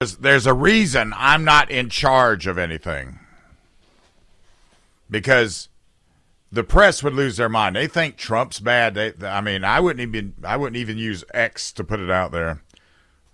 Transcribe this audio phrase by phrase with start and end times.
[0.00, 3.18] There's, a reason I'm not in charge of anything.
[5.10, 5.68] Because
[6.52, 7.74] the press would lose their mind.
[7.74, 8.94] They think Trump's bad.
[8.94, 12.30] They, I mean, I wouldn't even I wouldn't even use X to put it out
[12.30, 12.62] there.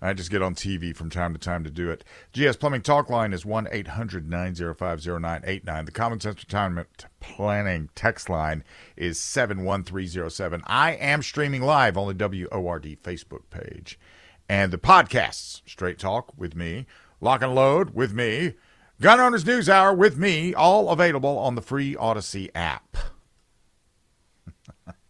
[0.01, 2.03] I just get on TV from time to time to do it.
[2.33, 5.85] GS Plumbing Talk Line is 1 800 905 0989.
[5.85, 8.63] The Common Sense Retirement Planning text line
[8.97, 10.63] is 71307.
[10.65, 13.99] I am streaming live on the WORD Facebook page.
[14.47, 16.85] And the podcasts, Straight Talk with me,
[17.19, 18.53] Lock and Load with me,
[19.01, 22.97] Gun Owners News Hour with me, all available on the free Audacy app.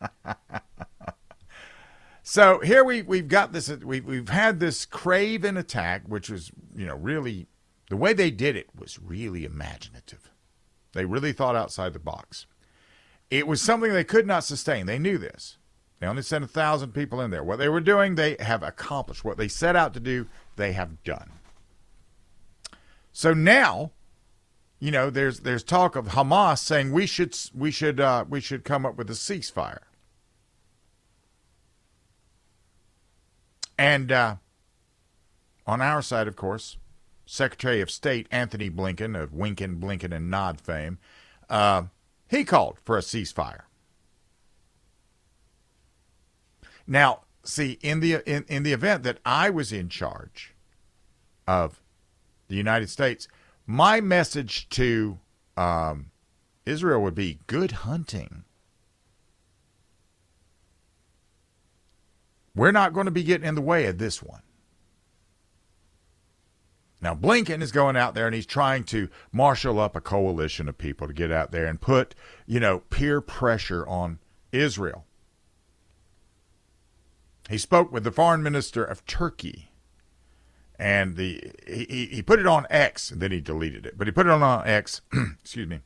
[2.24, 6.52] so here we we've got this uh, we we've had this craven attack, which was
[6.76, 7.48] you know really
[7.90, 10.32] the way they did it was really imaginative.
[10.94, 12.48] They really thought outside the box.
[13.30, 14.86] It was something they could not sustain.
[14.86, 15.58] They knew this.
[16.00, 17.44] They only sent a thousand people in there.
[17.44, 19.24] What they were doing, they have accomplished.
[19.24, 21.32] What they set out to do, they have done.
[23.14, 23.92] So now,
[24.80, 28.66] you know, there's there's talk of Hamas saying we should we should uh, we should
[28.66, 29.84] come up with a ceasefire.
[33.78, 34.36] And uh,
[35.66, 36.78] on our side, of course,
[37.26, 40.98] Secretary of State Antony Blinken of Winkin, Blinken, and Nod fame,
[41.50, 41.84] uh,
[42.28, 43.65] he called for a ceasefire.
[46.88, 50.54] Now, see, in the in, in the event that I was in charge
[51.48, 51.82] of
[52.48, 53.28] the United States,
[53.66, 55.20] my message to
[55.58, 56.12] um,
[56.66, 58.44] Israel would be good hunting.
[62.56, 64.42] We're not going to be getting in the way of this one.
[67.02, 70.78] Now, Blinken is going out there and he's trying to marshal up a coalition of
[70.78, 72.16] people to get out there and put,
[72.48, 74.20] you know, peer pressure on
[74.52, 75.06] Israel.
[77.50, 79.70] He spoke with the foreign minister of Turkey
[80.78, 83.98] and the he, he put it on X and then he deleted it.
[83.98, 85.02] But he put it on X,
[85.42, 85.80] excuse me,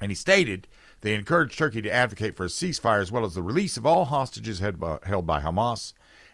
[0.00, 0.68] and he stated
[1.00, 4.06] they encouraged Turkey to advocate for a ceasefire as well as the release of all
[4.06, 5.92] hostages held by, held by Hamas,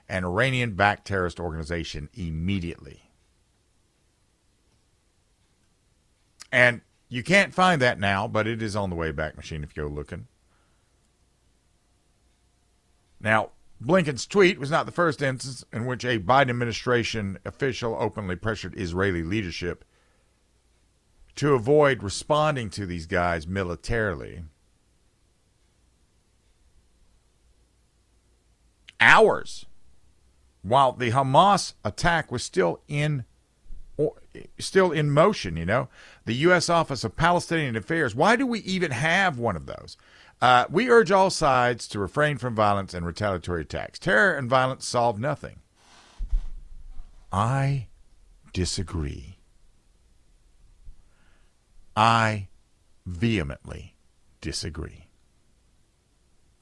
[0.08, 3.10] an Iranian-backed terrorist organization, immediately.
[6.50, 9.82] And you can't find that now, but it is on the Wayback Machine if you
[9.82, 10.28] go looking.
[13.20, 13.50] Now,
[13.80, 18.78] Blinken's tweet was not the first instance in which a Biden administration official openly pressured
[18.78, 19.84] Israeli leadership
[21.36, 24.44] to avoid responding to these guys militarily.
[29.00, 29.66] Hours
[30.64, 33.24] while the Hamas attack was still in
[33.96, 34.14] or,
[34.58, 35.88] still in motion, you know.
[36.24, 39.96] The US Office of Palestinian Affairs, why do we even have one of those?
[40.40, 43.98] Uh, we urge all sides to refrain from violence and retaliatory attacks.
[43.98, 45.60] Terror and violence solve nothing.
[47.32, 47.88] I
[48.52, 49.38] disagree.
[51.96, 52.48] I
[53.06, 53.94] vehemently
[54.40, 55.08] disagree.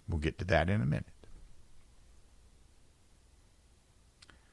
[0.08, 1.06] We'll get to that in a minute.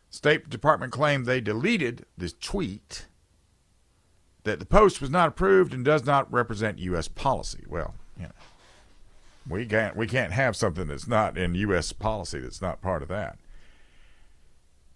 [0.09, 3.05] State Department claimed they deleted this tweet
[4.43, 7.07] that the post was not approved and does not represent U.S.
[7.07, 7.63] policy.
[7.67, 8.31] Well, you know.
[9.47, 11.91] We can't we can't have something that's not in U.S.
[11.91, 13.37] policy that's not part of that.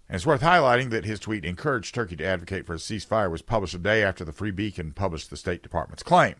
[0.07, 3.41] And it's worth highlighting that his tweet encouraged Turkey to advocate for a ceasefire was
[3.41, 6.35] published a day after the Free Beacon published the State Department's claim.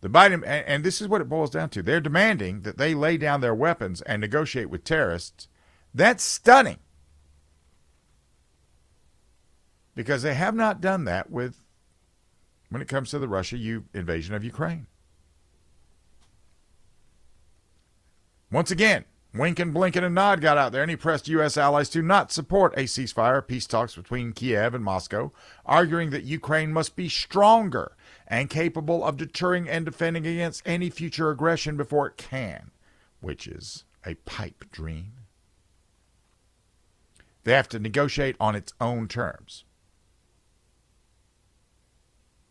[0.00, 1.82] The Biden and this is what it boils down to.
[1.82, 5.48] They're demanding that they lay down their weapons and negotiate with terrorists.
[5.94, 6.78] That's stunning.
[9.94, 11.64] Because they have not done that with
[12.68, 13.56] when it comes to the Russia
[13.94, 14.86] invasion of Ukraine.
[18.50, 21.58] Once again, Winkin, Blinken, and Nod got out there and he pressed U.S.
[21.58, 25.32] allies to not support a ceasefire, peace talks between Kiev and Moscow,
[25.66, 27.92] arguing that Ukraine must be stronger
[28.26, 32.70] and capable of deterring and defending against any future aggression before it can,
[33.20, 35.12] which is a pipe dream.
[37.44, 39.64] They have to negotiate on its own terms.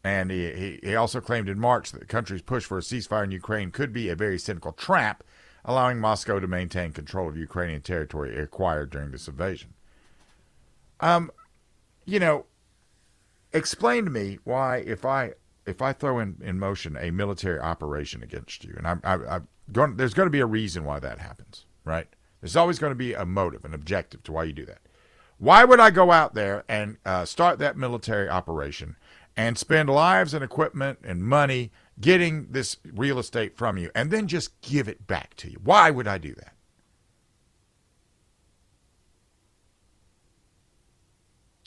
[0.03, 3.31] And he, he also claimed in March that the country's push for a ceasefire in
[3.31, 5.23] Ukraine could be a very cynical trap,
[5.65, 9.73] allowing Moscow to maintain control of Ukrainian territory acquired during this invasion.
[10.99, 11.31] Um,
[12.05, 12.45] you know,
[13.51, 15.33] explain to me why if I
[15.65, 19.39] if I throw in, in motion a military operation against you, and I'm, I, I
[19.71, 22.07] going, there's going to be a reason why that happens, right?
[22.39, 24.79] There's always going to be a motive, an objective to why you do that.
[25.39, 28.95] Why would I go out there and uh, start that military operation
[29.38, 34.28] and spend lives and equipment and money getting this real estate from you and then
[34.28, 35.60] just give it back to you.
[35.63, 36.54] Why would I do that?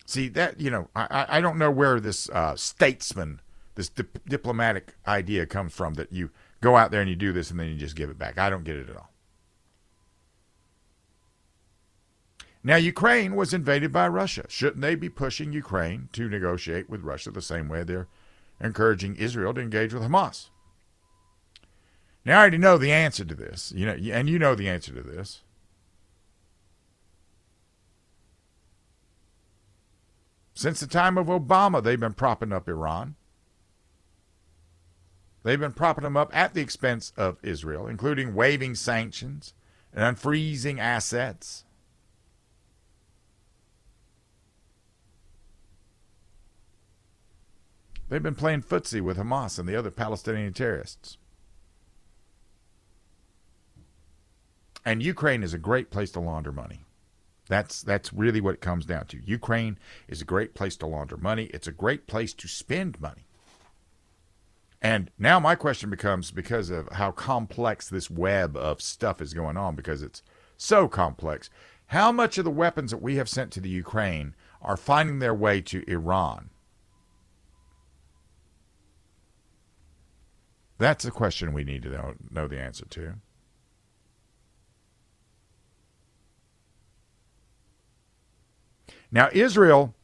[0.05, 3.41] See that you know I I don't know where this uh, statesman
[3.77, 6.31] this diplomatic idea comes from that you
[6.61, 8.37] go out there and you do this and then you just give it back.
[8.37, 9.10] I don't get it at all.
[12.63, 14.45] Now, Ukraine was invaded by Russia.
[14.49, 18.09] Shouldn't they be pushing Ukraine to negotiate with Russia the same way they're
[18.61, 20.51] encouraging Israel to engage with Hamas?
[22.25, 24.93] Now, I already know the answer to this, you know, and you know the answer
[24.93, 25.41] to this.
[30.53, 33.15] Since the time of Obama, they've been propping up Iran.
[35.43, 39.55] They've been propping them up at the expense of Israel, including waiving sanctions
[39.95, 41.65] and unfreezing assets.
[48.11, 51.17] They've been playing footsie with Hamas and the other Palestinian terrorists.
[54.85, 56.81] And Ukraine is a great place to launder money.
[57.47, 59.21] That's that's really what it comes down to.
[59.25, 59.79] Ukraine
[60.09, 61.45] is a great place to launder money.
[61.55, 63.27] It's a great place to spend money.
[64.83, 69.57] And now my question becomes because of how complex this web of stuff is going
[69.57, 70.23] on because it's
[70.57, 71.49] so complex.
[71.89, 75.35] How much of the weapons that we have sent to the Ukraine are finding their
[75.35, 76.51] way to Iran?
[80.81, 83.17] That's a question we need to know, know the answer to.
[89.13, 89.95] Now, Israel.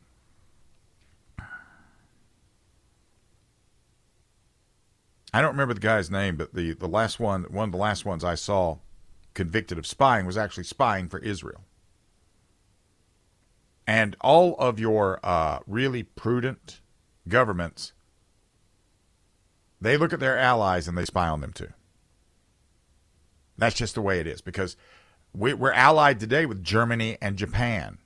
[5.32, 8.05] I don't remember the guy's name, but the, the last one, one of the last
[8.05, 8.76] ones I saw
[9.32, 11.64] convicted of spying was actually spying for Israel.
[13.87, 16.82] And all of your uh, really prudent
[17.28, 17.94] governments,
[19.81, 21.73] they look at their allies and they spy on them too.
[23.58, 24.76] That's just the way it is because
[25.32, 27.99] we, we're allied today with Germany and Japan.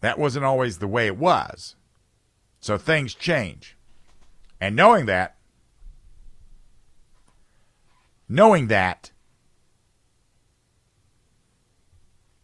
[0.00, 1.76] That wasn't always the way it was.
[2.60, 3.76] So things change.
[4.60, 5.36] And knowing that,
[8.28, 9.10] knowing that,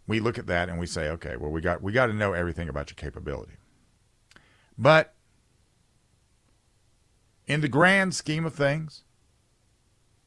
[0.06, 2.32] we look at that and we say, okay, well we got we got to know
[2.32, 3.54] everything about your capability.
[4.76, 5.14] But
[7.52, 9.04] in the grand scheme of things,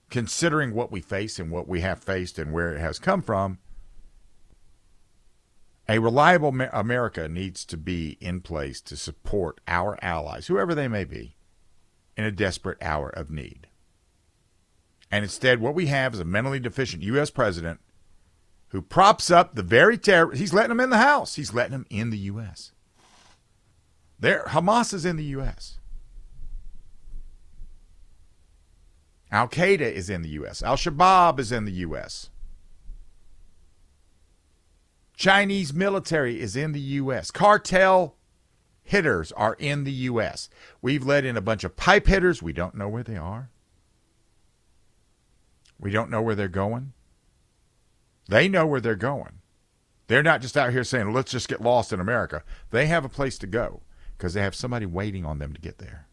[0.10, 3.58] considering what we face and what we have faced and where it has come from,
[5.90, 11.04] a reliable America needs to be in place to support our allies, whoever they may
[11.04, 11.36] be,
[12.16, 13.68] in a desperate hour of need.
[15.12, 17.30] And instead, what we have is a mentally deficient U.S.
[17.30, 17.80] president
[18.70, 20.34] who props up the very terror.
[20.34, 21.36] He's letting them in the house.
[21.36, 22.72] He's letting them in the U.S.
[24.20, 25.80] There, Hamas is in the U.S.
[29.32, 30.62] Al Qaeda is in the U.S.
[30.64, 32.30] Al Shabaab is in the U.S.
[35.16, 37.32] Chinese military is in the U.S.
[37.32, 38.16] Cartel
[38.84, 40.50] hitters are in the U.S.
[40.82, 42.44] We've let in a bunch of pipe hitters.
[42.44, 43.50] We don't know where they are.
[45.80, 46.94] We don't know where they're going.
[48.28, 49.40] They know where they're going.
[50.08, 52.44] They're not just out here saying, let's just get lost in America.
[52.72, 53.82] They have a place to go
[54.18, 56.08] because they have somebody waiting on them to get there.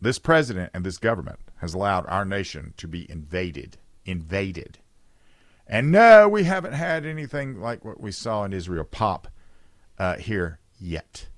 [0.00, 3.76] This president and this government has allowed our nation to be invaded.
[4.06, 4.78] Invaded.
[5.66, 9.28] And no, we haven't had anything like what we saw in Israel pop
[9.98, 11.28] uh, here yet.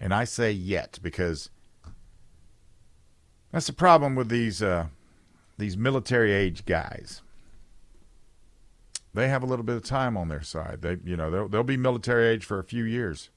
[0.00, 1.50] And I say yet because
[3.52, 4.88] that's the problem with these uh,
[5.56, 7.22] these military age guys.
[9.14, 10.82] They have a little bit of time on their side.
[10.82, 13.30] They, you know, they'll, they'll be military age for a few years.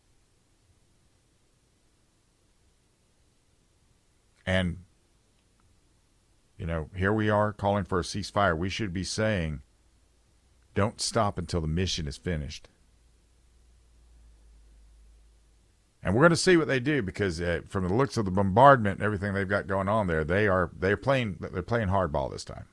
[4.47, 4.77] And,
[6.57, 8.57] you know, here we are calling for a ceasefire.
[8.57, 9.61] We should be saying,
[10.73, 12.69] don't stop until the mission is finished.
[16.01, 18.31] And we're going to see what they do because uh, from the looks of the
[18.31, 22.31] bombardment and everything they've got going on there, they are they're playing they're playing hardball
[22.31, 22.65] this time.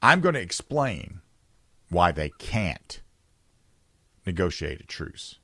[0.00, 1.22] I'm going to explain
[1.88, 3.00] why they can't
[4.26, 5.38] negotiate a truce.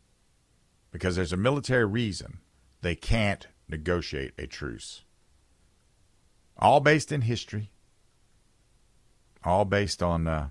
[0.90, 2.38] Because there's a military reason
[2.82, 5.02] they can't negotiate a truce.
[6.58, 7.70] All based in history,
[9.44, 10.48] all based on uh,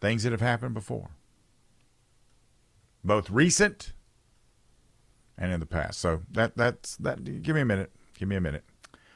[0.00, 1.10] things that have happened before,
[3.04, 3.92] both recent
[5.38, 6.00] and in the past.
[6.00, 7.42] So that that's that.
[7.42, 7.92] Give me a minute.
[8.18, 8.64] Give me a minute.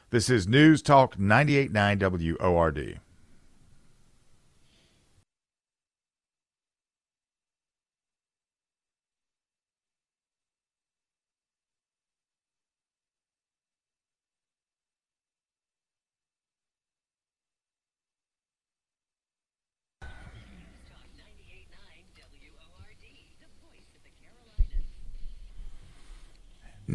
[0.09, 2.99] This is News Talk 98.9 WORD.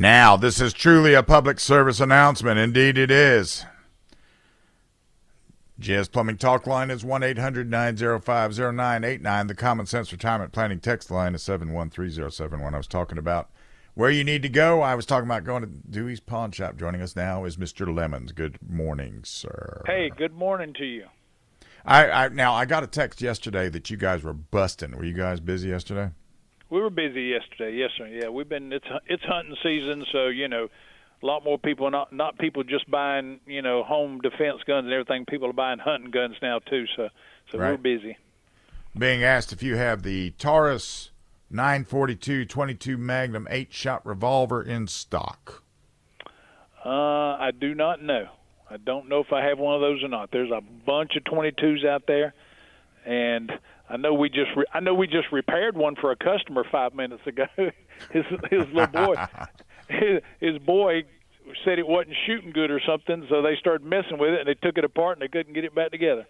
[0.01, 2.59] Now, this is truly a public service announcement.
[2.59, 3.67] Indeed, it is.
[5.79, 9.47] GS Plumbing Talk line is 1 800 905 0989.
[9.47, 12.75] The Common Sense Retirement Planning text line is 713071.
[12.75, 13.51] I was talking about
[13.93, 14.81] where you need to go.
[14.81, 16.79] I was talking about going to Dewey's Pawn Shop.
[16.79, 17.95] Joining us now is Mr.
[17.95, 18.33] Lemons.
[18.33, 19.83] Good morning, sir.
[19.85, 21.09] Hey, good morning to you.
[21.85, 24.97] I, I now I got a text yesterday that you guys were busting.
[24.97, 26.13] Were you guys busy yesterday?
[26.71, 27.77] We were busy yesterday.
[27.77, 28.07] Yes, sir.
[28.07, 28.73] Yeah, we've been.
[28.73, 30.69] It's it's hunting season, so you know,
[31.23, 34.93] a lot more people not not people just buying you know home defense guns and
[34.93, 35.25] everything.
[35.27, 36.87] People are buying hunting guns now too.
[36.97, 37.09] So
[37.51, 37.73] so right.
[37.73, 38.17] we're busy.
[38.97, 41.11] Being asked if you have the Taurus
[41.51, 45.65] 942 22 Magnum eight shot revolver in stock.
[46.85, 48.29] Uh, I do not know.
[48.71, 50.31] I don't know if I have one of those or not.
[50.31, 52.33] There's a bunch of 22s out there,
[53.05, 53.51] and
[53.91, 56.95] I know we just re- I know we just repaired one for a customer five
[56.95, 57.47] minutes ago.
[57.57, 59.17] his his little boy,
[59.89, 61.03] his, his boy
[61.65, 64.55] said it wasn't shooting good or something, so they started messing with it and they
[64.55, 66.25] took it apart and they couldn't get it back together.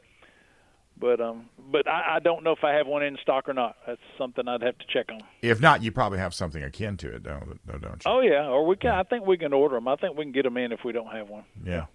[0.98, 3.76] But um, but I, I don't know if I have one in stock or not.
[3.86, 5.20] That's something I'd have to check on.
[5.42, 8.10] If not, you probably have something akin to it, don't don't you?
[8.10, 8.92] Oh yeah, or we can.
[8.92, 9.00] Yeah.
[9.00, 9.88] I think we can order them.
[9.88, 11.44] I think we can get them in if we don't have one.
[11.62, 11.86] Yeah.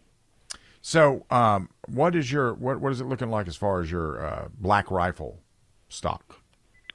[0.81, 4.23] So, um, what is your what what is it looking like as far as your
[4.23, 5.39] uh, black rifle
[5.95, 6.39] stock?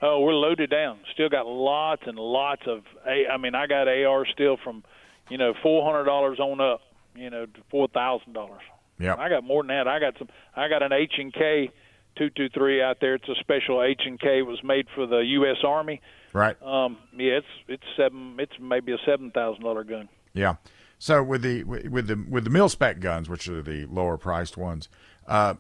[0.03, 1.01] Oh, we're loaded down.
[1.13, 2.83] Still got lots and lots of.
[3.07, 4.83] I mean, I got AR still from,
[5.29, 6.81] you know, four hundred dollars on up.
[7.15, 8.63] You know, to four thousand dollars.
[8.99, 9.17] Yeah.
[9.17, 9.89] I got more than that.
[9.89, 10.29] I got some.
[10.55, 11.71] I got an H and K
[12.17, 13.15] two two three out there.
[13.15, 14.39] It's a special H and K.
[14.39, 15.59] It was made for the U.S.
[15.67, 16.01] Army.
[16.33, 16.61] Right.
[16.63, 16.97] Um.
[17.17, 17.39] Yeah.
[17.39, 18.37] It's it's seven.
[18.39, 20.09] It's maybe a seven thousand dollar gun.
[20.33, 20.57] Yeah.
[20.99, 24.57] So with the with the with the mil spec guns, which are the lower priced
[24.57, 24.89] ones,
[25.27, 25.55] uh,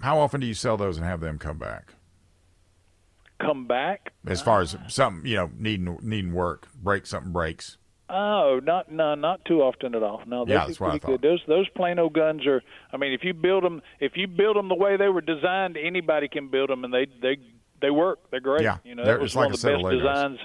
[0.00, 1.92] how often do you sell those and have them come back?
[3.38, 7.76] Come back as far as something you know needing needing work, break something breaks.
[8.08, 10.22] Oh, not no, not too often at all.
[10.26, 11.22] No, yeah, that's pretty good.
[11.22, 12.62] Those those Plano guns are.
[12.92, 15.76] I mean, if you build them, if you build them the way they were designed,
[15.76, 17.38] anybody can build them, and they they
[17.82, 18.20] they work.
[18.30, 18.62] They're great.
[18.62, 20.38] Yeah, you know, that was one of the best of designs.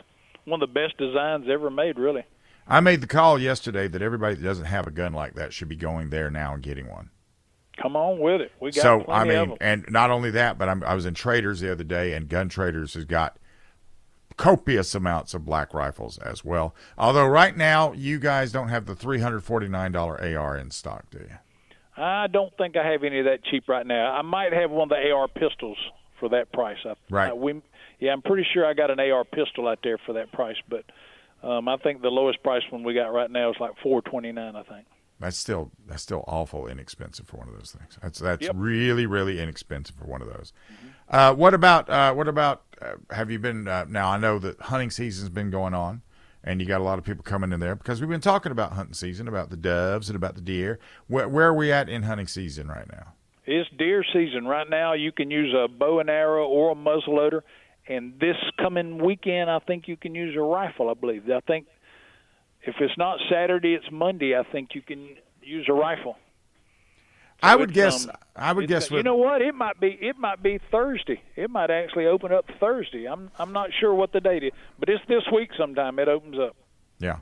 [0.46, 2.26] One of the best designs ever made, really.
[2.68, 5.70] I made the call yesterday that everybody that doesn't have a gun like that should
[5.70, 7.12] be going there now and getting one.
[7.78, 8.52] Come on with it.
[8.60, 11.62] We got so I mean, and not only that, but I'm, i was in Traders
[11.62, 13.38] the other day, and Gun Traders has got
[14.38, 16.76] copious amounts of black rifles as well.
[16.98, 20.72] Although right now you guys don't have the three hundred forty nine dollar AR in
[20.72, 21.38] stock, do you?
[21.98, 24.14] I don't think I have any of that cheap right now.
[24.14, 25.78] I might have one of the AR pistols
[26.20, 26.78] for that price.
[26.86, 27.30] I, right.
[27.30, 27.62] I, we,
[28.00, 30.86] yeah, I'm pretty sure I got an AR pistol out there for that price, but
[31.44, 34.32] um, I think the lowest price one we got right now is like four twenty
[34.32, 34.56] nine.
[34.56, 34.86] I think.
[35.22, 37.98] That's still that's still awful inexpensive for one of those things.
[38.02, 38.54] That's that's yep.
[38.56, 40.54] really really inexpensive for one of those.
[40.74, 41.16] Mm-hmm.
[41.16, 44.10] Uh, what about uh, what about uh, have you been uh, now?
[44.10, 46.02] I know that hunting season's been going on,
[46.44, 48.74] and you got a lot of people coming in there because we've been talking about
[48.74, 50.80] hunting season, about the doves and about the deer.
[51.08, 53.14] Where, where are we at in hunting season right now?
[53.46, 54.94] It's deer season right now.
[54.94, 57.42] You can use a bow and arrow or a muzzleloader
[57.88, 60.90] and this coming weekend, I think you can use a rifle.
[60.90, 61.30] I believe.
[61.30, 61.68] I think
[62.64, 64.36] if it's not Saturday, it's Monday.
[64.38, 66.18] I think you can use a rifle.
[67.42, 68.06] So I would guess.
[68.06, 68.92] Um, I would guess.
[68.92, 69.42] You with, know what?
[69.42, 69.98] It might be.
[70.00, 71.22] It might be Thursday.
[71.36, 73.08] It might actually open up Thursday.
[73.08, 73.32] I'm.
[73.40, 75.50] I'm not sure what the date is, but it's this week.
[75.58, 76.56] Sometime it opens up.
[77.00, 77.18] Yeah.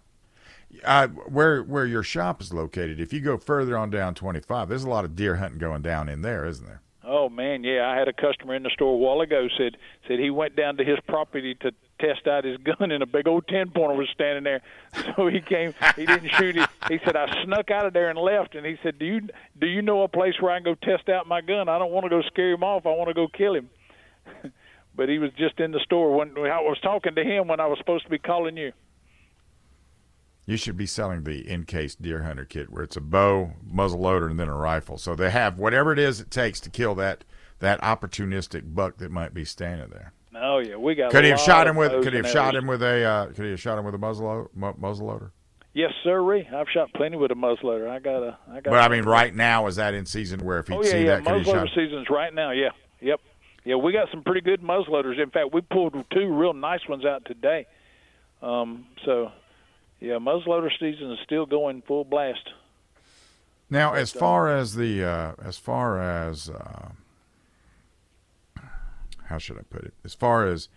[0.84, 4.84] Uh, where where your shop is located, if you go further on down 25, there's
[4.84, 6.82] a lot of deer hunting going down in there, isn't there?
[7.04, 7.90] Oh man, yeah.
[7.90, 9.78] I had a customer in the store a while ago said
[10.08, 13.28] said he went down to his property to test out his gun, and a big
[13.28, 14.62] old ten pointer was standing there.
[15.16, 15.74] So he came.
[15.96, 16.70] He didn't shoot it.
[16.88, 18.56] He said I snuck out of there and left.
[18.56, 19.22] And he said, "Do you
[19.60, 21.68] do you know a place where I can go test out my gun?
[21.68, 22.86] I don't want to go scare him off.
[22.86, 23.70] I want to go kill him."
[24.96, 27.68] but he was just in the store when I was talking to him when I
[27.68, 28.72] was supposed to be calling you.
[30.46, 34.28] You should be selling the encased deer hunter kit where it's a bow, muzzle loader,
[34.28, 34.98] and then a rifle.
[34.98, 37.24] So they have whatever it is it takes to kill that
[37.60, 40.14] that opportunistic buck that might be standing there.
[40.36, 41.12] Oh yeah, we got.
[41.12, 41.92] Could he have shot him with?
[42.04, 43.04] Could he have shot him with a?
[43.04, 45.32] Uh, could he have shot him with a muzzle muzzle loader?
[45.74, 46.20] Yes, sir.
[46.54, 47.90] I've shot plenty with a muzzleloader.
[47.90, 48.38] I got a.
[48.50, 48.66] I got.
[48.66, 51.06] But I mean, right now is that in season where if he oh, yeah, see
[51.06, 51.20] yeah.
[51.20, 51.76] that, muzzleloader shot...
[51.76, 52.52] season's right now.
[52.52, 52.70] Yeah.
[53.02, 53.22] Yep.
[53.66, 55.22] Yeah, we got some pretty good muzzleloaders.
[55.22, 57.68] In fact, we pulled two real nice ones out today.
[58.42, 59.32] Um, so
[60.00, 62.50] yeah, muzzleloader season is still going full blast.
[63.70, 66.90] Now, as far as the uh, as far as uh,
[69.30, 69.94] how should I put it?
[70.04, 70.68] As far as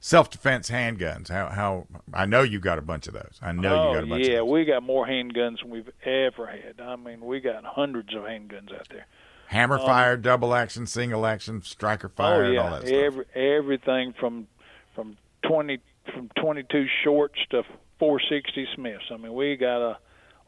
[0.00, 3.38] self defense handguns, how how I know you got a bunch of those.
[3.42, 4.28] I know oh, you got a bunch.
[4.28, 6.80] Yeah, we got more handguns than we've ever had.
[6.80, 9.06] I mean, we got hundreds of handguns out there.
[9.46, 12.50] Hammer um, fire, double action, single action, striker fire, oh, yeah.
[12.50, 12.98] and all that stuff.
[12.98, 14.46] Every, everything from
[14.94, 15.78] from twenty
[16.14, 17.62] from twenty two shorts to
[17.98, 19.04] 460 Smiths.
[19.12, 19.98] I mean, we got a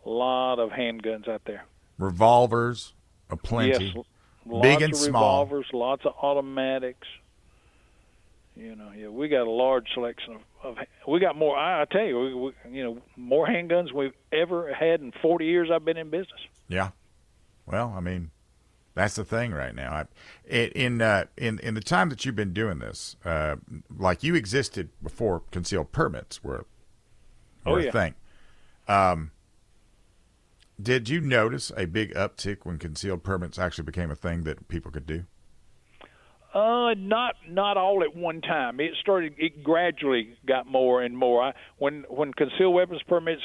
[0.05, 1.64] lot of handguns out there.
[1.99, 2.95] Revolvers,
[3.29, 3.87] a plenty.
[3.87, 4.05] Yes,
[4.62, 5.45] Big and small.
[5.45, 7.07] revolvers, lots of automatics.
[8.61, 10.76] You know, yeah, we got a large selection of.
[10.79, 11.57] of we got more.
[11.57, 15.47] I, I tell you, we, we, you know, more handguns we've ever had in 40
[15.47, 16.40] years I've been in business.
[16.69, 16.90] Yeah.
[17.64, 18.31] Well, I mean,
[18.95, 19.93] that's the thing right now.
[19.93, 20.05] I,
[20.45, 23.57] it, in uh, in in the time that you've been doing this, uh,
[23.97, 26.67] like you existed before concealed permits were,
[27.64, 27.88] Oh, yeah.
[27.88, 28.14] a thing.
[28.88, 29.31] Um,
[30.81, 34.90] did you notice a big uptick when concealed permits actually became a thing that people
[34.90, 35.25] could do?
[36.52, 38.80] Uh, not not all at one time.
[38.80, 39.35] It started.
[39.38, 41.42] It gradually got more and more.
[41.42, 43.42] I, when when concealed weapons permits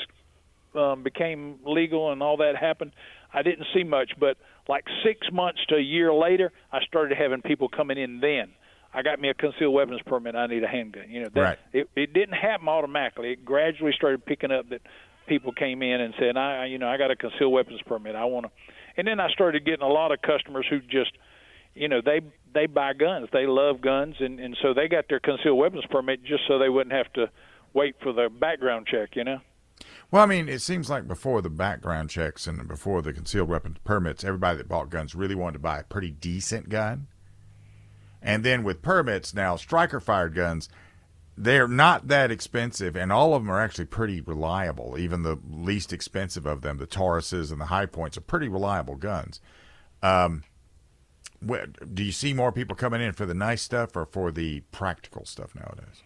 [0.73, 2.93] um, became legal and all that happened,
[3.31, 4.13] I didn't see much.
[4.19, 8.21] But like six months to a year later, I started having people coming in.
[8.21, 8.53] Then
[8.91, 10.35] I got me a concealed weapons permit.
[10.35, 11.09] I need a handgun.
[11.09, 11.59] You know, that, Right.
[11.73, 13.33] It it didn't happen automatically.
[13.33, 14.81] It gradually started picking up that
[15.27, 18.15] people came in and said, I you know I got a concealed weapons permit.
[18.15, 18.51] I want to,
[18.97, 21.11] and then I started getting a lot of customers who just
[21.75, 22.21] you know they
[22.53, 26.23] they buy guns they love guns and and so they got their concealed weapons permit
[26.23, 27.29] just so they wouldn't have to
[27.73, 29.39] wait for the background check you know
[30.09, 33.77] Well, I mean, it seems like before the background checks and before the concealed weapons
[33.83, 37.07] permits, everybody that bought guns really wanted to buy a pretty decent gun.
[38.21, 40.69] And then with permits now, striker fired guns,
[41.37, 44.97] they're not that expensive, and all of them are actually pretty reliable.
[44.97, 49.41] Even the least expensive of them, the Tauruses and the Hi-Points, are pretty reliable guns.
[50.01, 50.43] Um,
[51.93, 55.25] do you see more people coming in for the nice stuff or for the practical
[55.25, 56.03] stuff nowadays?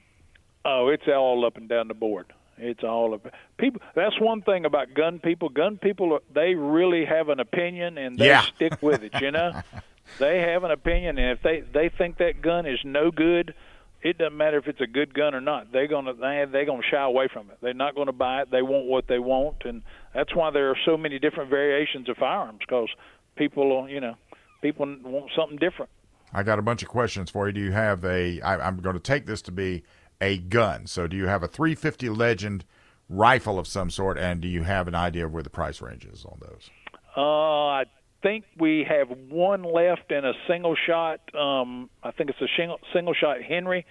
[0.65, 2.25] oh it's all up and down the board.
[2.57, 3.25] It's all up
[3.57, 5.47] people that's one thing about gun people.
[5.49, 8.41] Gun people they really have an opinion and they Yeah.
[8.55, 9.61] stick with it you know?
[10.17, 13.53] They have an opinion and if they they think that gun is no good
[14.01, 15.71] it doesn't matter if it's a good gun or not.
[15.71, 17.57] They're gonna they they're gonna shy away from it.
[17.61, 18.51] They're not gonna buy it.
[18.51, 19.81] They want what they want and
[20.13, 22.89] that's why there are so many different variations of firearms because
[23.37, 24.15] people you know
[24.61, 25.89] people want something different
[26.33, 27.53] I got a bunch of questions for you.
[27.53, 28.39] Do you have a?
[28.41, 29.83] I, I'm going to take this to be
[30.21, 30.85] a gun.
[30.85, 32.65] So, do you have a 350 Legend
[33.09, 36.05] rifle of some sort, and do you have an idea of where the price range
[36.05, 36.69] is on those?
[37.17, 37.85] Uh, I
[38.21, 41.19] think we have one left in a single shot.
[41.33, 43.85] Um, I think it's a single, single shot Henry.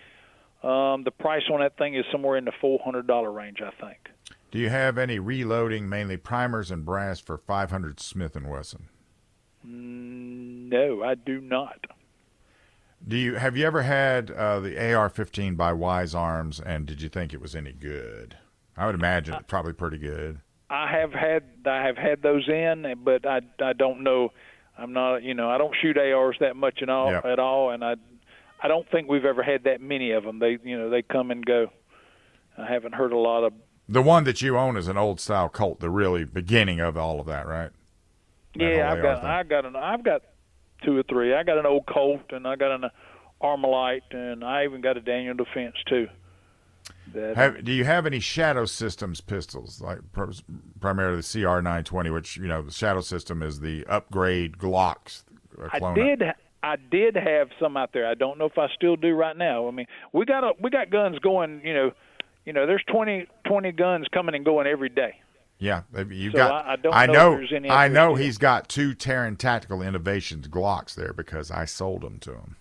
[0.63, 3.71] Um, the price on that thing is somewhere in the four hundred dollar range, I
[3.85, 3.99] think.
[4.51, 8.89] Do you have any reloading, mainly primers and brass for 500 Smith and Wesson?
[9.69, 11.87] Mm, No, I do not.
[13.07, 17.09] Do you have you ever had uh, the AR-15 by Wise Arms, and did you
[17.09, 18.37] think it was any good?
[18.77, 20.41] I would imagine it's probably pretty good.
[20.71, 24.31] I have had I have had those in, but I I don't know.
[24.77, 27.25] I'm not you know I don't shoot ARs that much at all Yep.
[27.25, 27.95] at all, and I
[28.63, 30.41] I don't think we've ever had that many of them.
[30.41, 31.71] They you know they come and go.
[32.59, 33.53] I haven't heard a lot of
[33.89, 37.21] The one that you own is an old style Colt, the really beginning of all
[37.21, 37.71] of that, right?
[38.59, 39.31] Yeah, I've got thing.
[39.31, 40.23] I got an I've got
[40.85, 41.35] two or three.
[41.35, 42.91] I got an old Colt and I got an
[43.43, 46.09] Armalite and I even got a Daniel Defense too.
[47.15, 49.99] Have, do you have any Shadow Systems pistols, like
[50.81, 55.25] primarily the CR920, which you know the Shadow System is the upgrade Glocks?
[55.59, 56.23] uh, I did
[56.63, 58.07] I did have some out there.
[58.07, 59.69] I don't know if I still do right now.
[59.69, 61.63] I mean, we got a we got guns going.
[61.65, 61.91] You know,
[62.45, 65.21] you know, there's 20, 20 guns coming and going every day.
[65.59, 66.67] Yeah, you've So got.
[66.67, 67.37] I- I don't know if know.
[67.37, 72.03] there's any I know he's got two Taran Tactical Innovations Glocks there because I sold
[72.03, 72.57] them to him.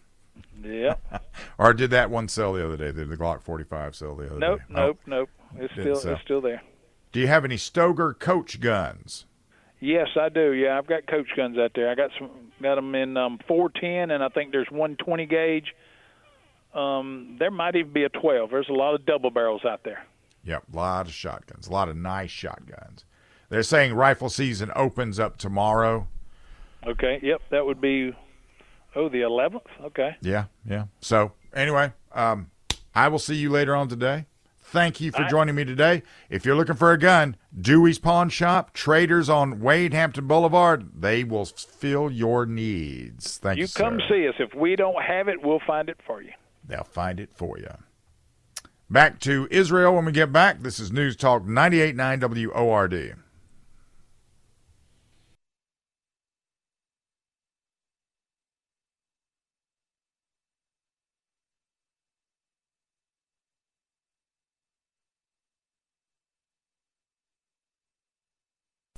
[0.63, 0.95] Yeah.
[1.59, 2.91] Or did that one sell the other day?
[2.91, 4.59] Did the Glock 45 sell the other nope.
[4.59, 4.65] day?
[4.69, 4.99] Nope.
[5.05, 5.29] Nope.
[5.53, 5.63] Nope.
[5.63, 6.13] It's still sell.
[6.13, 6.61] it's still there.
[7.11, 9.25] Do you have any Stoeger Coach guns?
[9.79, 10.51] Yes, I do.
[10.53, 11.89] Yeah, I've got coach guns out there.
[11.91, 12.29] I got some,
[12.61, 15.75] got them in um, 410, and I think there's 120 gauge.
[16.73, 18.49] Um, there might even be a 12.
[18.49, 20.05] There's a lot of double barrels out there.
[20.43, 23.05] Yep, a lot of shotguns, a lot of nice shotguns.
[23.49, 26.07] They're saying rifle season opens up tomorrow.
[26.85, 27.19] Okay.
[27.21, 28.15] Yep, that would be.
[28.95, 29.61] Oh, the 11th.
[29.83, 30.17] Okay.
[30.21, 30.85] Yeah, yeah.
[31.01, 32.49] So anyway, um,
[32.95, 34.25] I will see you later on today.
[34.69, 35.29] Thank you for right.
[35.29, 36.03] joining me today.
[36.29, 41.23] If you're looking for a gun, Dewey's Pawn Shop, Traders on Wade Hampton Boulevard, they
[41.23, 43.37] will fill your needs.
[43.37, 43.63] Thank you.
[43.63, 44.15] You come sir.
[44.15, 44.35] see us.
[44.39, 46.31] If we don't have it, we'll find it for you.
[46.67, 47.69] They'll find it for you.
[48.89, 50.61] Back to Israel when we get back.
[50.61, 53.15] This is News Talk 98.9 WORD.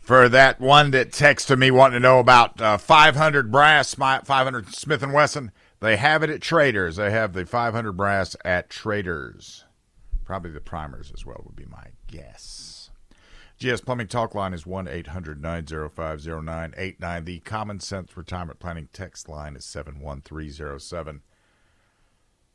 [0.01, 4.73] For that one that texted me wanting to know about uh, 500 brass, my 500
[4.73, 6.97] Smith and Wesson, they have it at Traders.
[6.97, 9.65] They have the 500 brass at Traders.
[10.29, 12.91] Probably the primers as well would be my guess.
[13.57, 17.25] GS Plumbing Talk Line is 1 800 905 0989.
[17.25, 21.21] The Common Sense Retirement Planning text line is 71307.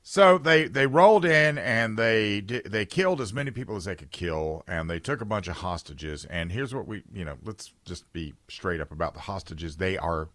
[0.05, 4.13] So they, they rolled in and they they killed as many people as they could
[4.13, 6.25] kill, and they took a bunch of hostages.
[6.27, 9.79] And here's what we you know let's just be straight up about the hostages.
[9.79, 10.29] They are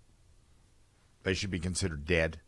[1.24, 2.42] they should be considered dead.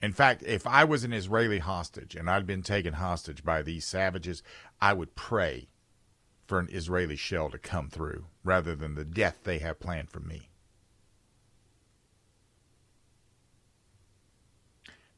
[0.00, 3.84] In fact, if I was an Israeli hostage and I'd been taken hostage by these
[3.84, 4.42] savages,
[4.80, 5.68] I would pray
[6.46, 10.20] for an Israeli shell to come through rather than the death they have planned for
[10.20, 10.48] me.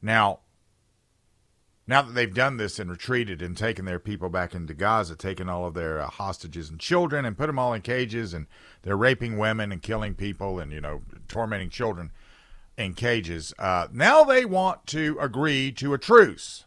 [0.01, 0.39] Now,
[1.85, 5.47] now that they've done this and retreated and taken their people back into Gaza, taken
[5.47, 8.47] all of their uh, hostages and children and put them all in cages, and
[8.81, 12.11] they're raping women and killing people and you know tormenting children
[12.85, 13.53] in cages.
[13.57, 16.65] Uh, now they want to agree to a truce,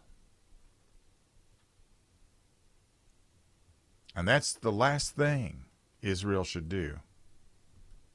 [4.14, 5.64] and that's the last thing
[6.00, 7.00] Israel should do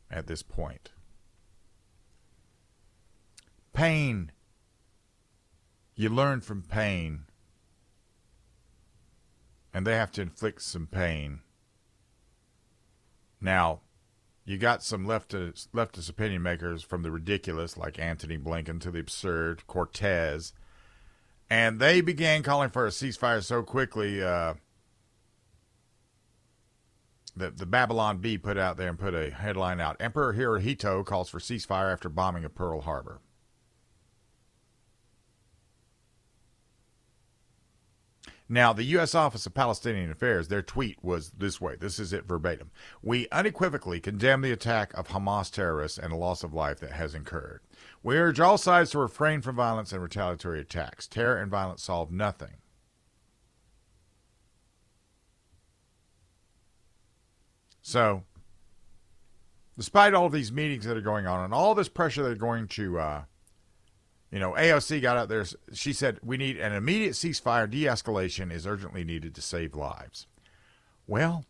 [0.10, 0.92] at this point.
[3.74, 4.32] Pain
[6.00, 7.26] you learn from pain,
[9.74, 11.42] and they have to inflict some pain.
[13.42, 13.82] Now,
[14.50, 19.00] you got some leftist, leftist opinion makers from the ridiculous, like Antony Blinken, to the
[19.00, 20.54] absurd, Cortez,
[21.52, 24.24] and they began calling for a ceasefire so quickly.
[24.24, 24.56] Uh,
[27.36, 31.30] the, the Babylon Bee put out there and put a headline out Emperor Hirohito calls
[31.30, 33.20] for ceasefire after bombing of Pearl Harbor.
[38.52, 39.14] Now, the U.S.
[39.14, 41.76] Office of Palestinian Affairs, their tweet was this way.
[41.76, 42.72] This is it verbatim.
[43.04, 47.14] We unequivocally condemn the attack of Hamas terrorists and the loss of life that has
[47.14, 47.62] incurred.
[48.02, 51.08] We urge all sides to refrain from violence and retaliatory attacks.
[51.08, 52.56] Terror and violence solve nothing.
[57.84, 58.24] So,
[59.78, 63.00] despite all these meetings that are going on and all this pressure they're going to
[63.00, 63.24] uh,
[64.32, 65.46] you know, AOC got out there.
[65.74, 67.70] She said, We need an immediate ceasefire.
[67.70, 70.28] De escalation is urgently needed to save lives.
[71.08, 71.46] Well,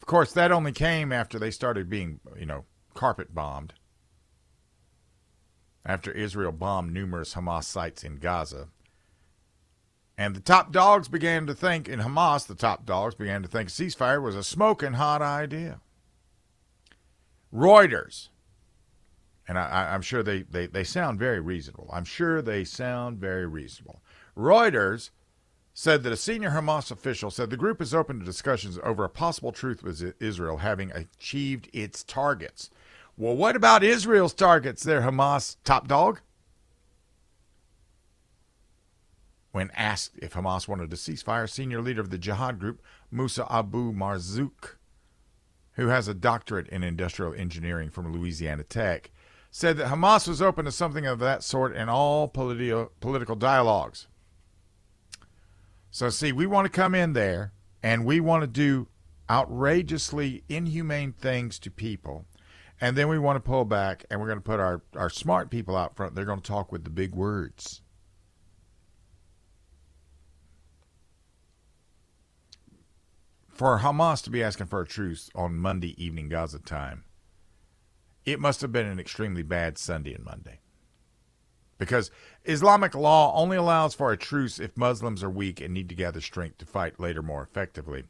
[0.00, 3.72] of course, that only came after they started being, you know, carpet bombed.
[5.86, 8.68] After Israel bombed numerous Hamas sites in Gaza.
[10.18, 13.70] And the top dogs began to think, in Hamas, the top dogs began to think
[13.70, 15.80] ceasefire was a smoking hot idea.
[17.54, 18.28] Reuters,
[19.46, 21.88] and I, am sure they, they, they sound very reasonable.
[21.92, 24.02] I'm sure they sound very reasonable.
[24.36, 25.10] Reuters
[25.72, 29.08] said that a senior Hamas official said the group is open to discussions over a
[29.08, 32.68] possible truth with Israel having achieved its targets.
[33.16, 36.20] Well, what about Israel's targets there, Hamas top dog?
[39.52, 43.92] When asked if Hamas wanted a ceasefire, senior leader of the jihad group, Musa Abu
[43.92, 44.77] Marzouk,
[45.78, 49.12] who has a doctorate in industrial engineering from Louisiana Tech,
[49.52, 54.08] said that Hamas was open to something of that sort in all politi- political dialogues.
[55.92, 58.88] So, see, we want to come in there and we want to do
[59.30, 62.26] outrageously inhumane things to people.
[62.80, 65.48] And then we want to pull back and we're going to put our, our smart
[65.48, 66.16] people out front.
[66.16, 67.82] They're going to talk with the big words.
[73.58, 77.04] For Hamas to be asking for a truce on Monday evening Gaza time,
[78.24, 80.60] it must have been an extremely bad Sunday and Monday.
[81.76, 82.12] Because
[82.44, 86.20] Islamic law only allows for a truce if Muslims are weak and need to gather
[86.20, 88.04] strength to fight later more effectively,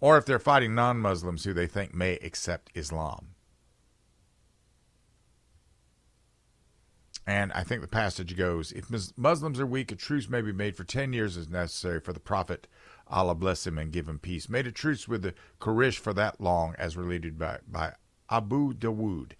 [0.00, 3.28] or if they're fighting non Muslims who they think may accept Islam.
[7.26, 10.76] And I think the passage goes if Muslims are weak, a truce may be made
[10.76, 12.66] for 10 years as necessary for the Prophet
[13.10, 16.40] Allah bless him and give him peace, made a truce with the Quraysh for that
[16.40, 17.94] long, as related by, by
[18.30, 19.32] Abu Dawood.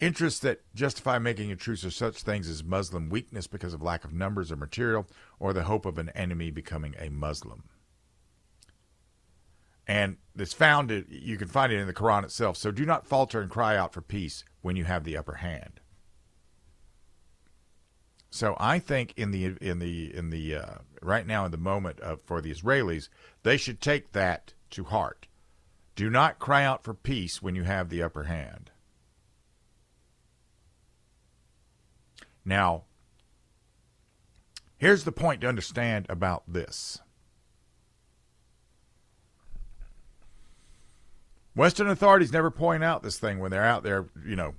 [0.00, 4.04] Interests that justify making a truce are such things as Muslim weakness because of lack
[4.04, 5.06] of numbers or material,
[5.38, 7.62] or the hope of an enemy becoming a Muslim.
[9.86, 12.56] And it's found, you can find it in the Quran itself.
[12.56, 15.80] So do not falter and cry out for peace when you have the upper hand.
[18.32, 22.00] So I think in the in the in the uh, right now in the moment
[22.00, 23.10] of, for the Israelis,
[23.42, 25.26] they should take that to heart.
[25.96, 28.70] Do not cry out for peace when you have the upper hand.
[32.42, 32.84] Now,
[34.78, 37.00] here's the point to understand about this.
[41.54, 44.54] Western authorities never point out this thing when they're out there, you know,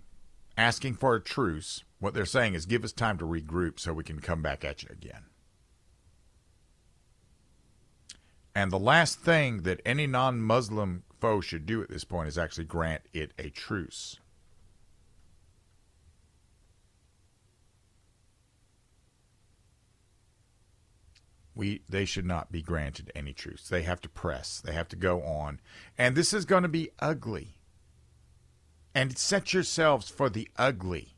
[0.55, 4.03] asking for a truce What they're saying is give us time to regroup so we
[4.03, 5.23] can come back at you again.
[8.53, 12.37] And the last thing that any non Muslim foe should do at this point is
[12.37, 14.19] actually grant it a truce.
[21.55, 23.69] we they should not be granted any truce.
[23.69, 24.59] They have to press.
[24.59, 25.61] They have to go on.
[25.97, 27.59] And this is going to be ugly.
[28.93, 31.13] And set yourselves for the ugly.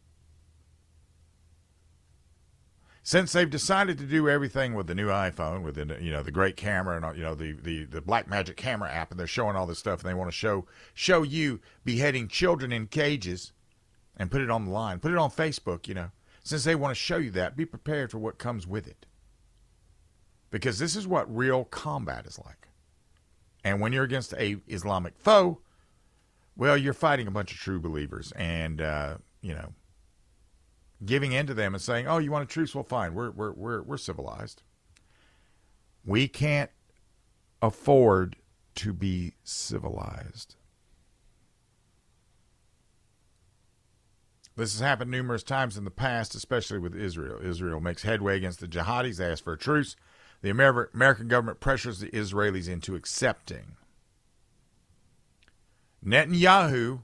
[3.08, 6.32] Since they've decided to do everything with the new iPhone, with the you know the
[6.32, 9.68] great camera and you know the the the Blackmagic camera app, and they're showing all
[9.68, 10.66] this stuff, and they want to show
[10.96, 13.54] show you beheading children in cages,
[14.18, 15.88] and put it on the line, put it on Facebook.
[15.88, 16.12] You know,
[16.44, 19.06] since they want to show you that, be prepared for what comes with it
[20.50, 22.70] because this is what real combat is like.
[23.64, 25.60] And when you're against a Islamic foe,
[26.58, 29.74] well, you're fighting a bunch of true believers, and uh, you know,
[31.04, 32.76] giving in to them and saying, "Oh, you want a truce?
[32.76, 33.14] Well, fine.
[33.14, 34.64] We're we're we're we're civilized.
[36.06, 36.72] We can't
[37.62, 38.38] afford
[38.76, 40.56] to be civilized."
[44.58, 47.40] This has happened numerous times in the past, especially with Israel.
[47.44, 49.18] Israel makes headway against the jihadis.
[49.18, 49.98] They ask for a truce.
[50.42, 53.76] The Amer- American government pressures the Israelis into accepting.
[56.06, 57.04] Netanyahu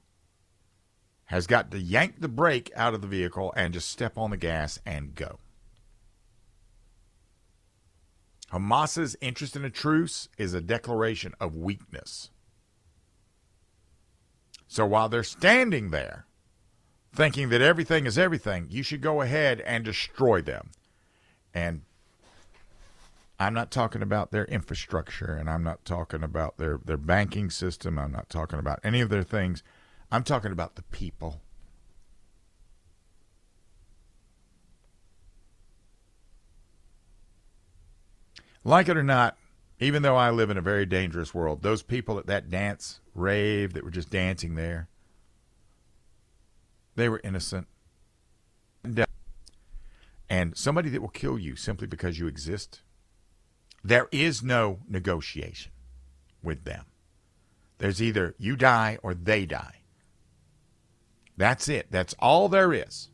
[1.32, 4.38] has got to yank the brake out of the vehicle and just step on the
[4.38, 5.40] gas and go.
[8.52, 12.32] Hamas's interest in a truce is a declaration of weakness.
[14.68, 16.26] So while they're standing there
[17.16, 20.72] thinking that everything is everything, you should go ahead and destroy them.
[21.54, 21.84] And
[23.40, 27.98] I'm not talking about their infrastructure and I'm not talking about their, their banking system.
[27.98, 29.64] I'm not talking about any of their things.
[30.12, 31.42] I'm talking about the people.
[38.64, 39.38] Like it or not,
[39.80, 43.74] even though I live in a very dangerous world, those people at that dance rave
[43.74, 44.90] that were just dancing there,
[46.96, 47.68] they were innocent.
[50.30, 52.82] And somebody that will kill you simply because you exist
[53.84, 55.72] there is no negotiation
[56.44, 56.86] with them.
[57.80, 59.81] There's either you die or they die.
[61.42, 61.88] That's it.
[61.90, 63.10] That's all there is.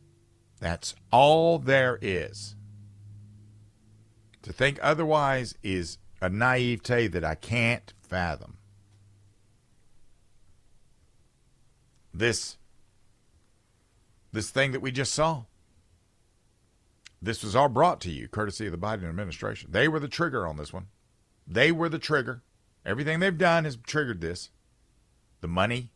[0.60, 2.56] That's all there is.
[4.42, 8.58] To think otherwise is a naivete that I can't fathom.
[12.12, 12.58] This
[14.30, 15.44] this thing that we just saw
[17.22, 19.70] this was all brought to you courtesy of the Biden administration.
[19.72, 20.88] They were the trigger on this one.
[21.46, 22.42] They were the trigger.
[22.84, 24.50] Everything they've done has triggered this.
[25.40, 25.92] The money,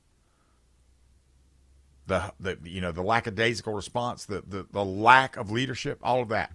[2.12, 6.28] the the you know the lackadaisical response, the, the the lack of leadership, all of
[6.28, 6.52] that,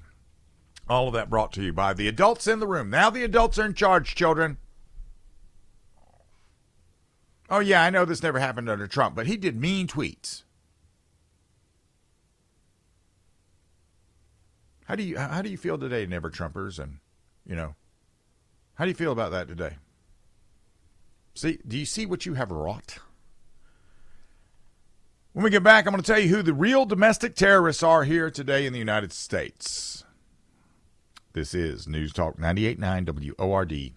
[0.88, 2.91] all of that brought to you by the adults in the room.
[2.91, 4.58] Now the adults are in charge, children.
[7.50, 10.43] Oh yeah, I know this never happened under Trump, but he did mean tweets.
[14.86, 17.00] How do you how do you feel today, Never Trumpers, and
[17.48, 17.74] you know,
[18.76, 19.78] how do you feel about that today?
[21.34, 23.00] See, do you see what you have wrought?
[25.38, 28.06] When we get back, I'm going to tell you who the real domestic terrorists are
[28.06, 30.04] here today in the United States.
[31.34, 33.91] This is News Talk 98.9 WORD.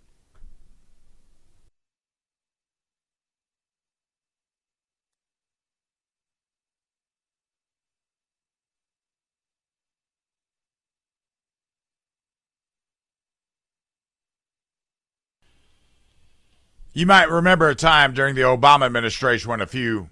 [16.93, 20.11] You might remember a time during the Obama administration when a few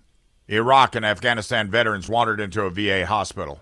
[0.49, 3.61] Iraq and Afghanistan veterans wandered into a VA hospital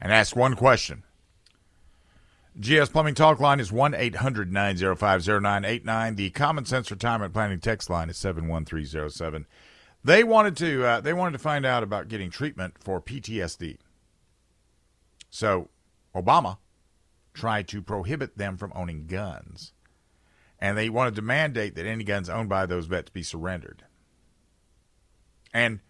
[0.00, 1.04] and asked one question.
[2.60, 6.16] GS Plumbing Talk line is 1 800 905 0989.
[6.16, 9.46] The Common Sense Retirement Planning text line is 71307.
[10.04, 13.78] They wanted to uh, they wanted to find out about getting treatment for PTSD.
[15.30, 15.70] So
[16.14, 16.58] Obama
[17.32, 19.72] tried to prohibit them from owning guns
[20.62, 23.84] and they wanted to mandate that any guns owned by those vets be surrendered.
[25.52, 25.80] And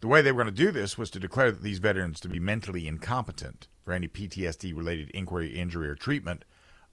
[0.00, 2.28] the way they were going to do this was to declare that these veterans to
[2.28, 6.44] be mentally incompetent for any PTSD related inquiry, injury, or treatment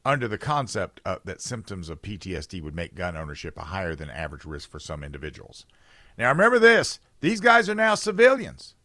[0.04, 4.10] under the concept uh, that symptoms of PTSD would make gun ownership a higher than
[4.10, 5.66] average risk for some individuals.
[6.18, 8.76] Now, remember this these guys are now civilians.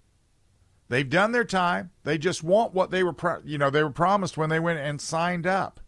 [0.88, 1.90] They've done their time.
[2.02, 4.80] They just want what they were, pro- you know, they were promised when they went
[4.80, 5.78] and signed up.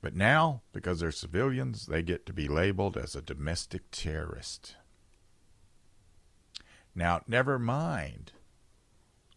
[0.00, 4.76] But now, because they're civilians, they get to be labeled as a domestic terrorist.
[6.94, 8.32] Now, never mind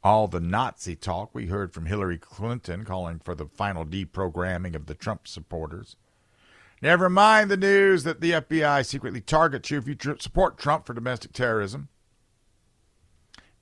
[0.03, 4.85] all the Nazi talk we heard from Hillary Clinton calling for the final deprogramming of
[4.85, 5.95] the Trump supporters.
[6.81, 10.85] Never mind the news that the FBI secretly targets you if you tr- support Trump
[10.85, 11.87] for domestic terrorism.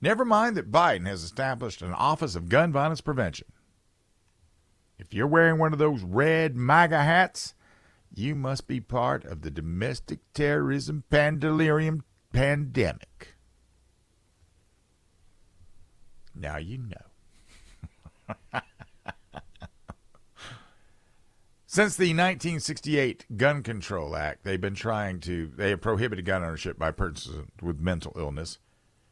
[0.00, 3.46] Never mind that Biden has established an Office of Gun Violence Prevention.
[4.98, 7.54] If you're wearing one of those red MAGA hats,
[8.12, 12.02] you must be part of the domestic terrorism pandemonium
[12.32, 13.31] pandemic.
[16.34, 16.96] Now you know.
[21.66, 26.78] Since the 1968 Gun Control Act, they've been trying to, they have prohibited gun ownership
[26.78, 28.58] by persons with mental illness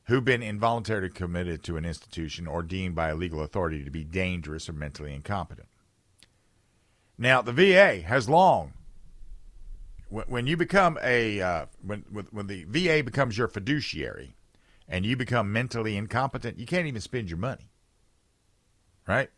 [0.04, 4.04] who've been involuntarily committed to an institution or deemed by a legal authority to be
[4.04, 5.68] dangerous or mentally incompetent.
[7.16, 8.74] Now, the VA has long,
[10.10, 14.34] when you become a, uh, when, when the VA becomes your fiduciary
[14.90, 17.70] and you become mentally incompetent, you can't even spend your money.
[19.06, 19.30] Right?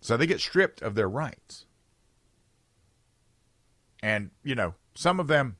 [0.00, 1.64] So they get stripped of their rights.
[4.02, 5.56] And, you know, some of them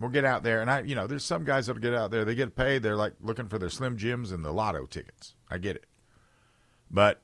[0.00, 0.60] will get out there.
[0.60, 2.82] And I, you know, there's some guys that'll get out there, they get paid.
[2.82, 5.34] They're like looking for their Slim Jims and the lotto tickets.
[5.50, 5.86] I get it.
[6.90, 7.20] But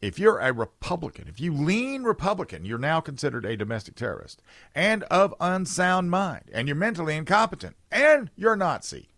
[0.00, 4.42] if you're a Republican, if you lean Republican, you're now considered a domestic terrorist
[4.74, 9.08] and of unsound mind, and you're mentally incompetent, and you're a Nazi.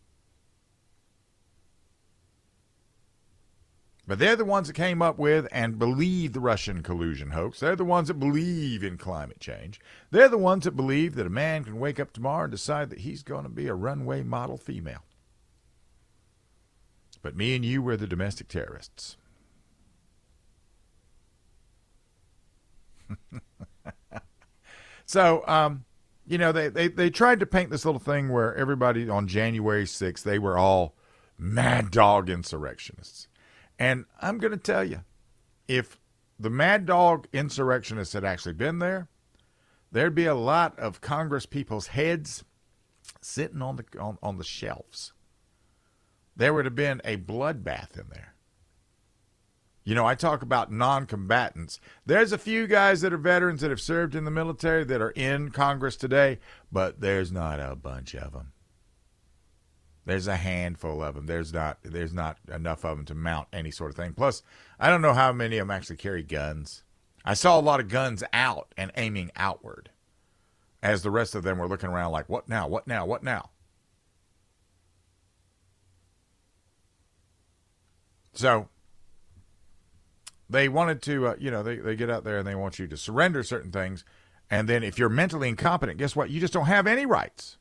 [4.07, 7.61] But they're the ones that came up with and believe the Russian collusion hoax.
[7.61, 9.81] They're the ones that believe in climate change.
[10.11, 13.01] They're the ones that believe that a man can wake up tomorrow and decide that
[13.01, 15.05] he's going to be a runway model female.
[17.23, 19.17] But me and you were the domestic terrorists.
[25.07, 25.85] so, um,
[26.27, 29.85] you know, they, they, they tried to paint this little thing where everybody on January
[29.85, 30.95] 6th, they were all
[31.39, 33.27] mad dog insurrectionists.
[33.79, 35.01] And I'm going to tell you,
[35.67, 35.99] if
[36.39, 39.09] the Mad Dog insurrectionists had actually been there,
[39.93, 42.45] there'd be a lot of Congress people's heads
[43.21, 45.13] sitting on the on, on the shelves.
[46.37, 48.35] There would have been a bloodbath in there.
[49.91, 51.81] You know, I talk about non combatants.
[52.07, 55.11] There's a few guys that are veterans that have served in the military that are
[55.11, 56.39] in Congress today,
[56.71, 58.53] but there's not a bunch of them.
[60.07, 61.27] There's a handful of them.
[61.27, 64.13] There's not there's not enough of them to mount any sort of thing.
[64.13, 64.45] Plus,
[64.79, 66.85] I don't know how many of them actually carry guns.
[67.25, 69.91] I saw a lot of guns out and aiming outward,
[70.85, 72.69] as the rest of them were looking around like, "What now?
[72.69, 73.07] What now?
[73.07, 73.51] What now?"
[78.35, 78.69] So
[80.51, 82.87] they wanted to, uh, you know, they, they get out there and they want you
[82.89, 84.05] to surrender certain things.
[84.51, 86.29] And then if you're mentally incompetent, guess what?
[86.31, 87.57] You just don't have any rights.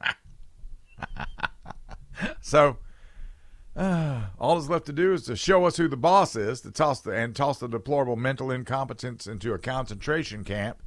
[2.42, 2.76] so
[3.74, 6.70] uh, all that's left to do is to show us who the boss is, to
[6.70, 10.82] toss the and toss the deplorable mental incompetence into a concentration camp,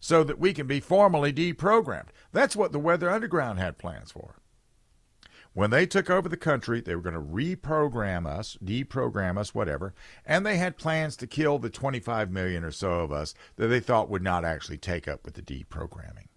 [0.00, 2.08] so that we can be formally deprogrammed.
[2.32, 4.36] That's what the Weather Underground had plans for.
[5.58, 9.92] When they took over the country, they were going to reprogram us, deprogram us, whatever,
[10.24, 13.80] and they had plans to kill the 25 million or so of us that they
[13.80, 16.28] thought would not actually take up with the deprogramming.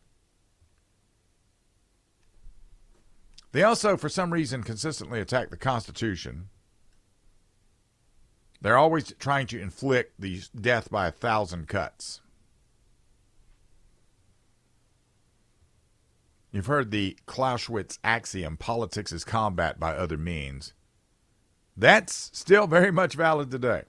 [3.52, 6.50] They also, for some reason, consistently attack the Constitution.
[8.60, 12.22] They're always trying to inflict the death by a thousand cuts.
[16.52, 20.74] You've heard the Clausewitz axiom politics is combat by other means.
[21.78, 23.84] That's still very much valid today.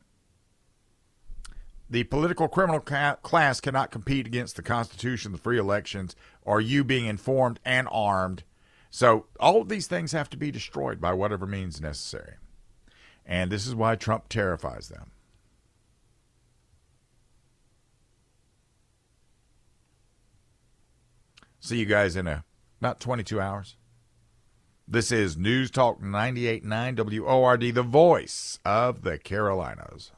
[1.90, 6.84] The political criminal ca- class cannot compete against the Constitution, the free elections, or you
[6.84, 8.44] being informed and armed
[8.94, 12.34] so all of these things have to be destroyed by whatever means necessary.
[13.24, 15.12] And this is why Trump terrifies them.
[21.58, 22.44] See you guys in a,
[22.82, 23.76] about 22 hours.
[24.88, 30.10] This is News Talk 98.9 WORD, the voice of the Carolinas.